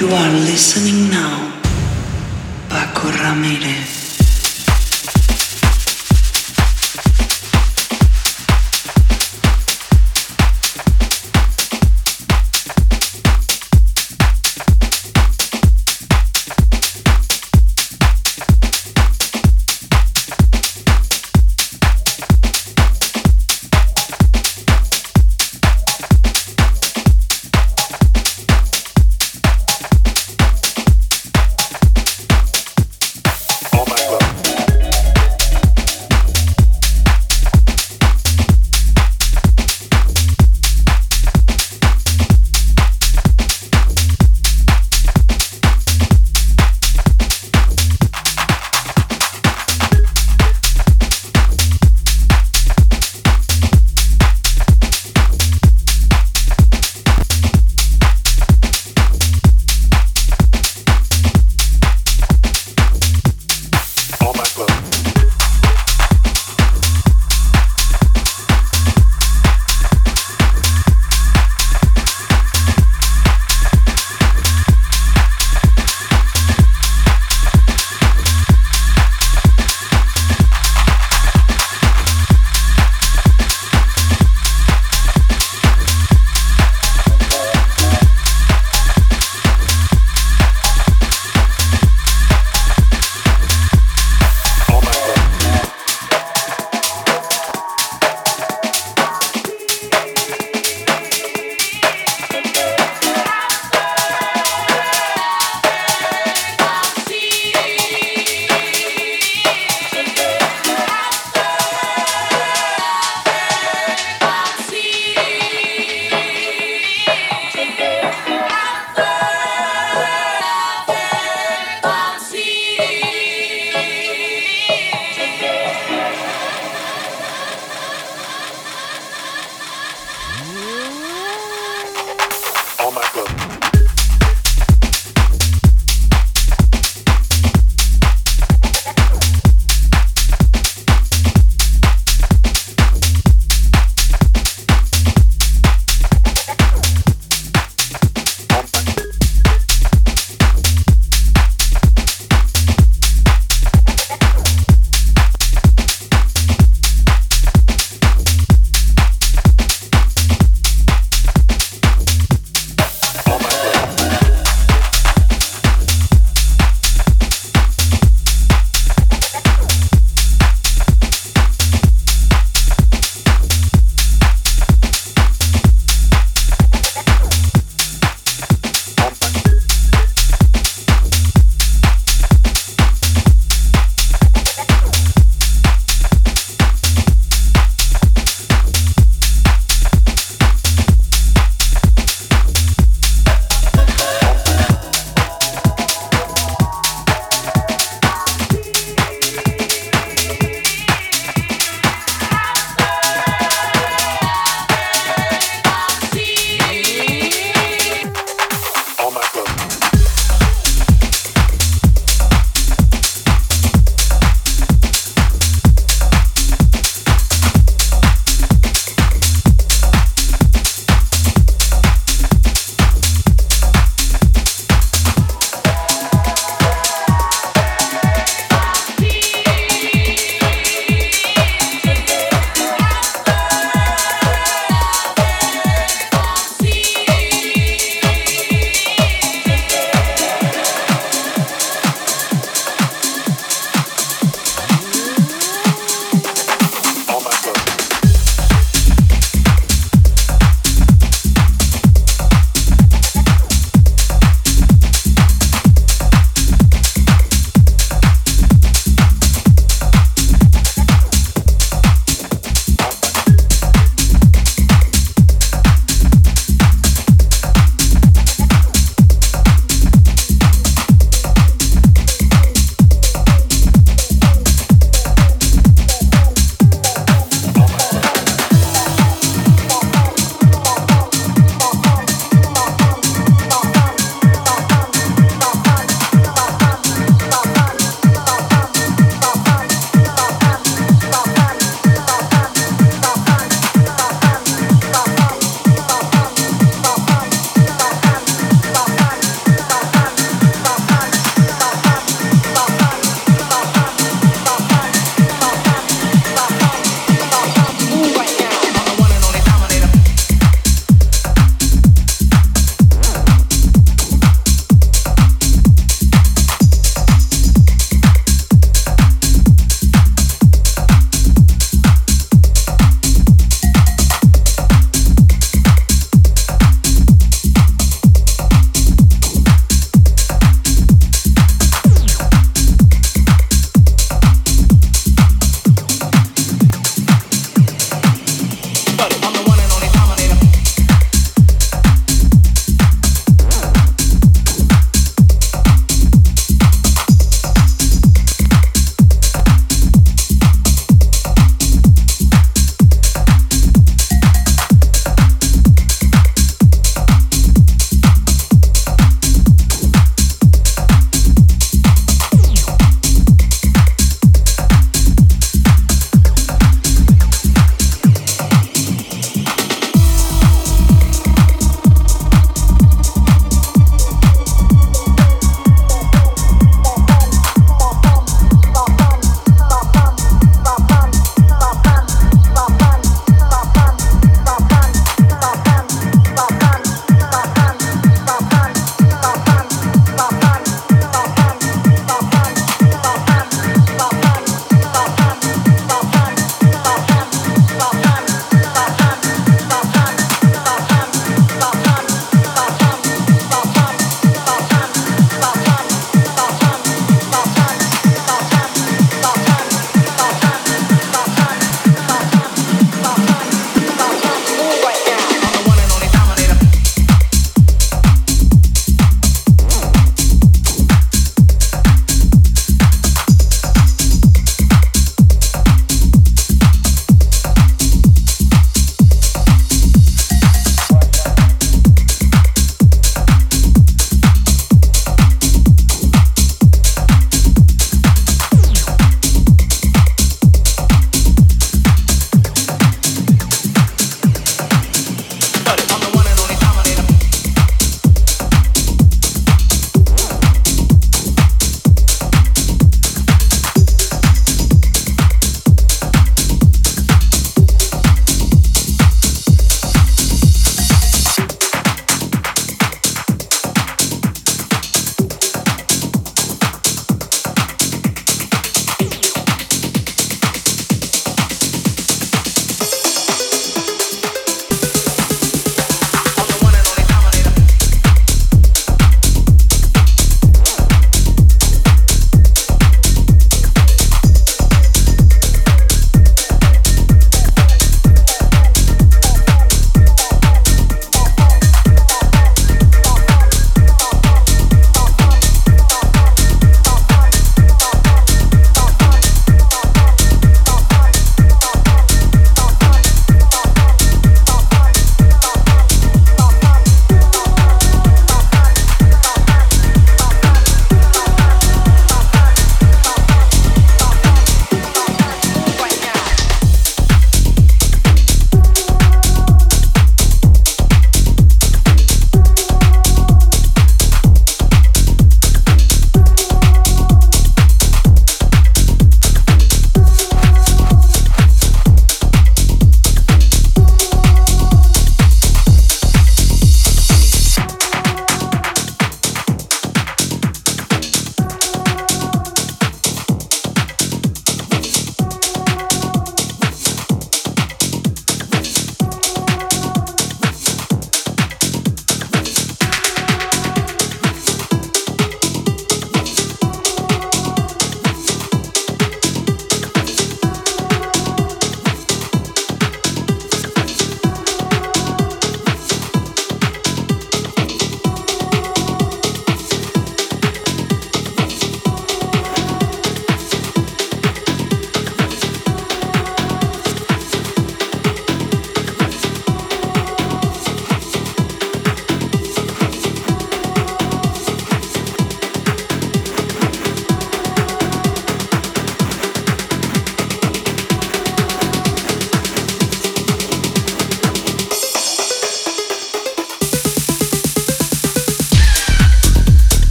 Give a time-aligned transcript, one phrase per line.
[0.00, 1.60] You are listening now,
[2.70, 4.09] Paco Ramirez.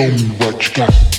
[0.00, 1.09] Show me what you got.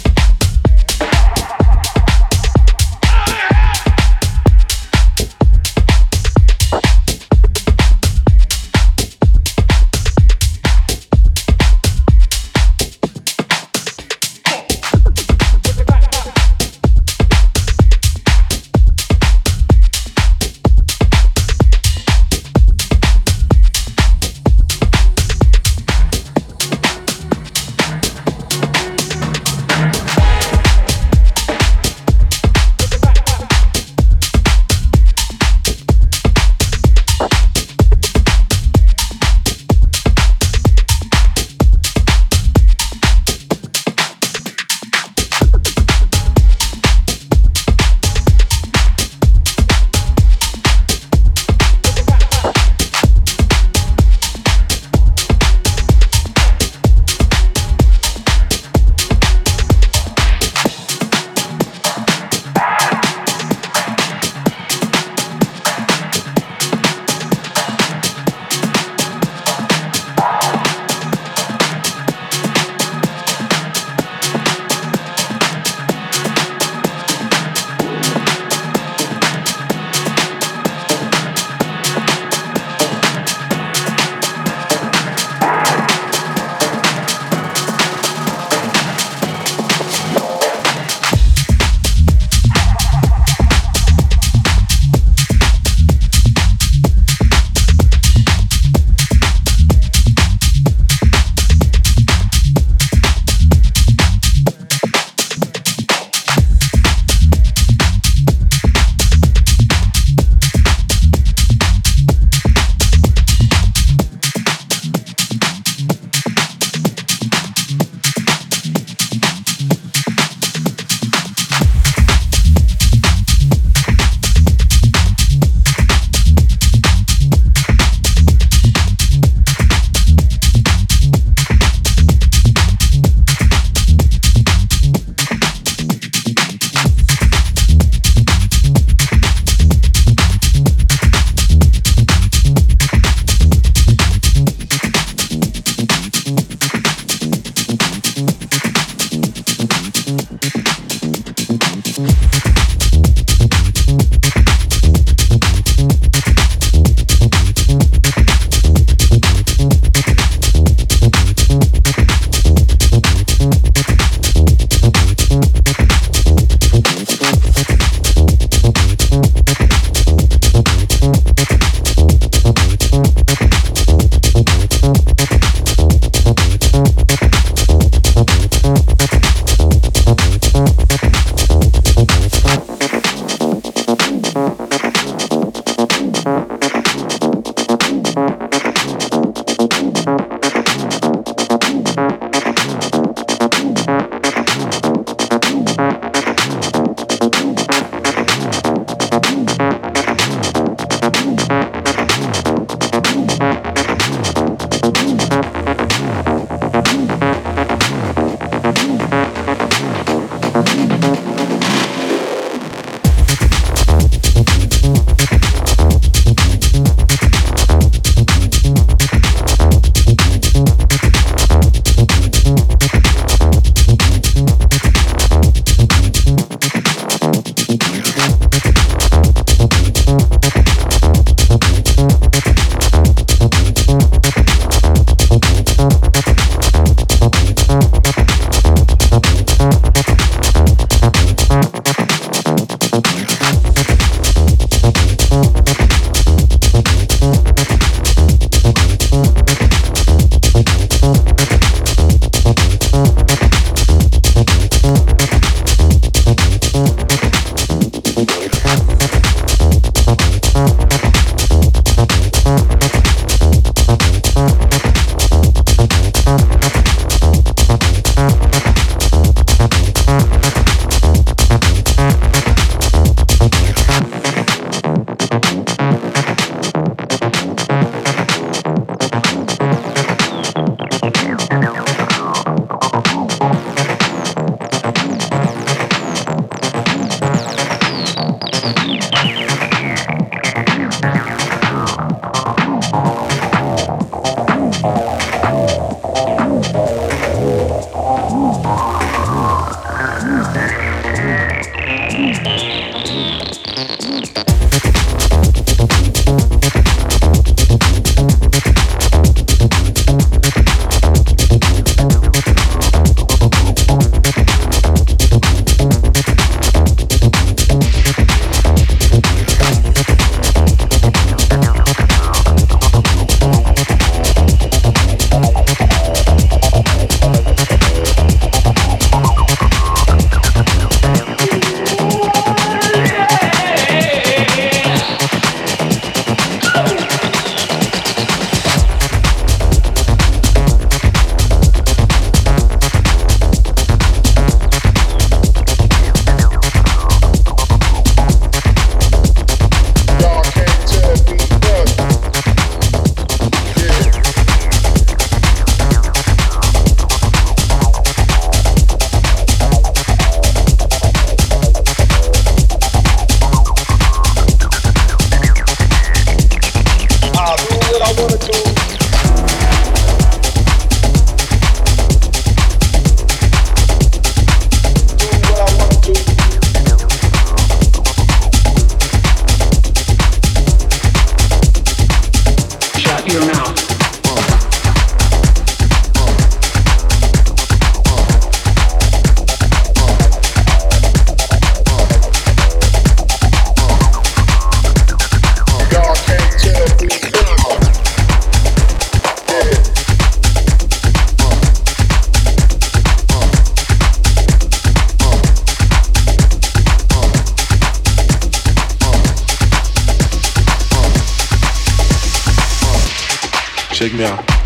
[414.01, 414.60] Check me out.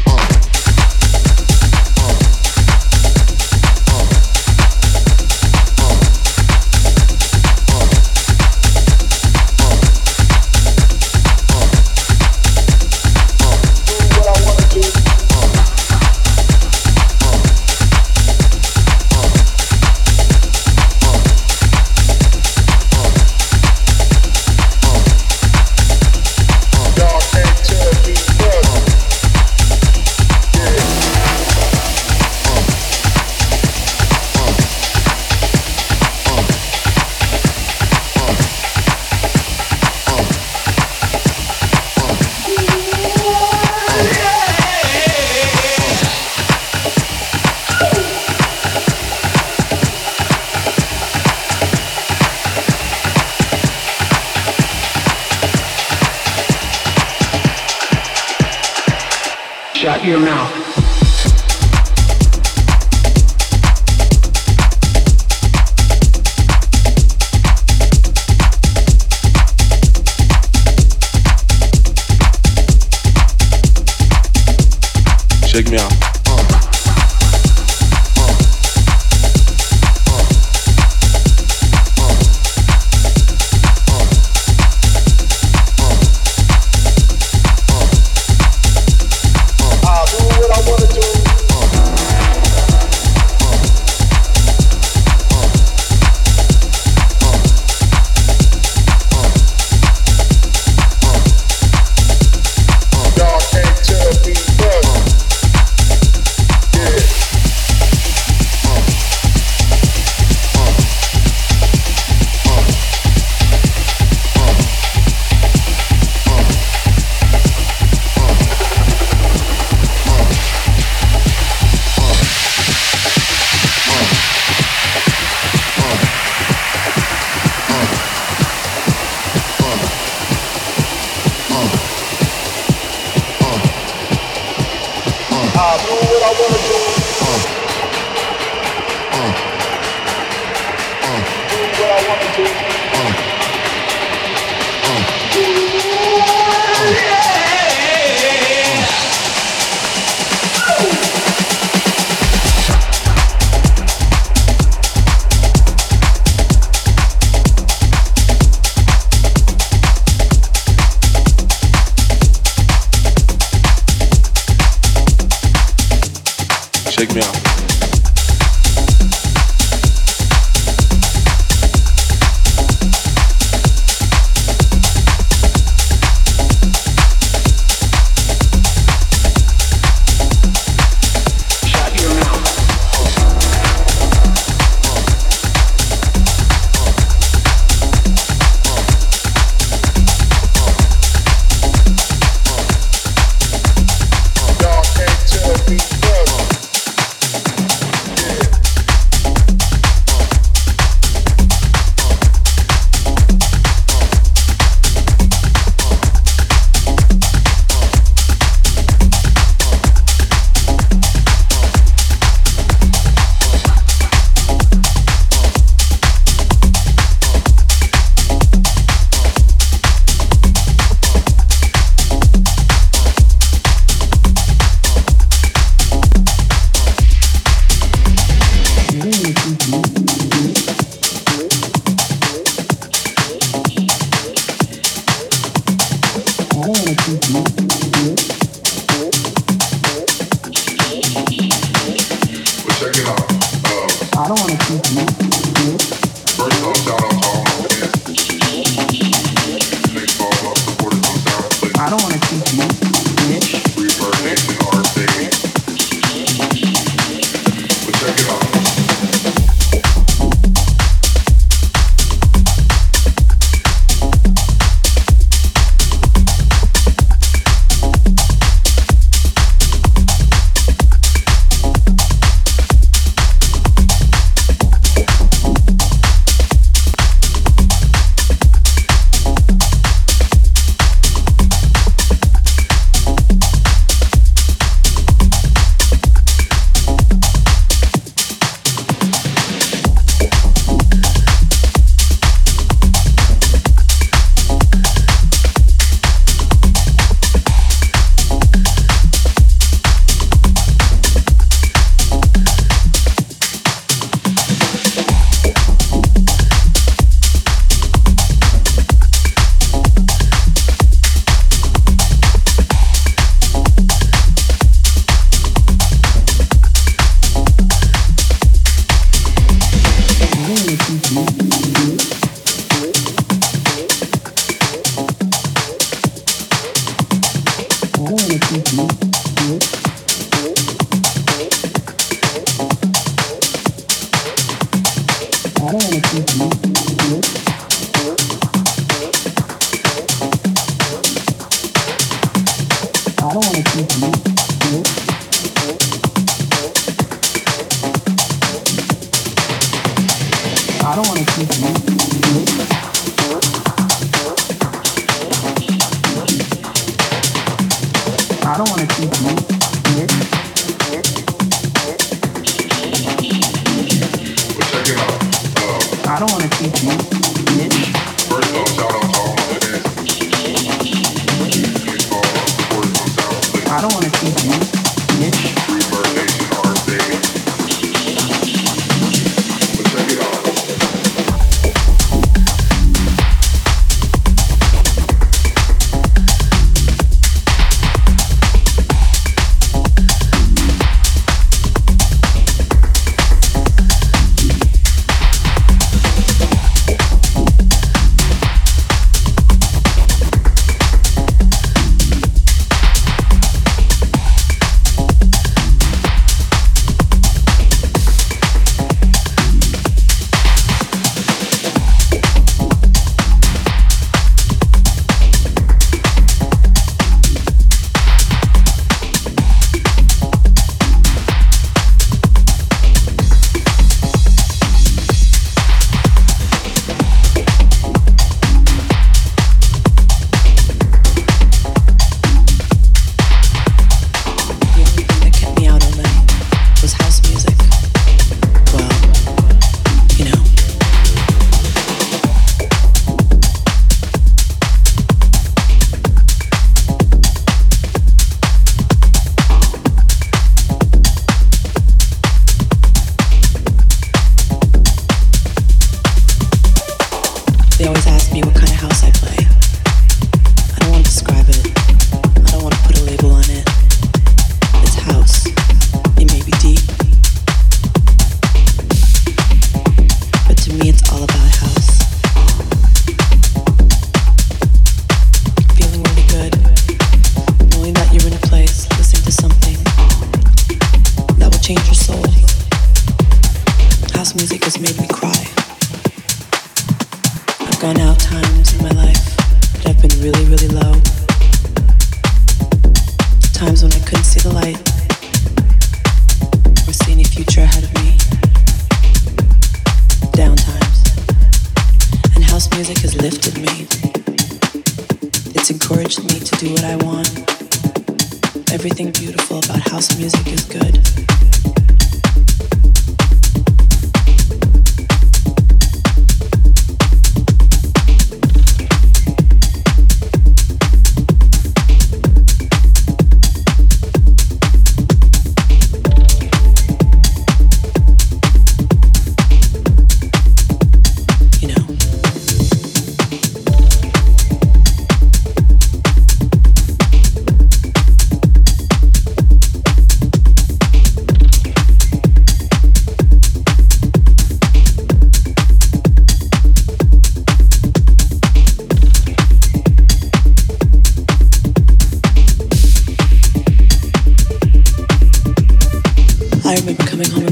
[335.67, 336.64] Thank you.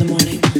[0.03, 0.52] morning.